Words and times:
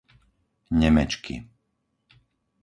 Nemečky 0.79 1.37